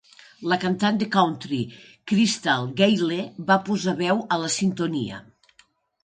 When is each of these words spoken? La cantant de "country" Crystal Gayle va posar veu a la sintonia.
La 0.51 0.57
cantant 0.61 0.95
de 1.01 1.07
"country" 1.15 1.59
Crystal 2.11 2.65
Gayle 2.79 3.17
va 3.51 3.57
posar 3.67 3.93
veu 3.99 4.23
a 4.37 4.39
la 4.45 4.49
sintonia. 4.55 5.21